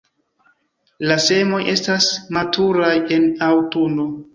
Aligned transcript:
La 1.11 1.19
semoj 1.27 1.61
estas 1.75 2.11
maturaj 2.39 2.93
en 3.19 3.33
aŭtuno. 3.55 4.15